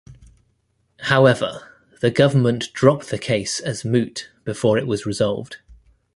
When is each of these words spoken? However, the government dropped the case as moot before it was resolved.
However, 1.01 1.77
the 1.99 2.09
government 2.09 2.73
dropped 2.73 3.11
the 3.11 3.19
case 3.19 3.59
as 3.59 3.85
moot 3.85 4.31
before 4.43 4.79
it 4.79 4.87
was 4.87 5.05
resolved. 5.05 5.57